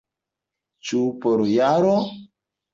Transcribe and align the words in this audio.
Ĉu 0.89 1.03
por 1.27 1.45
jaro? 1.53 1.95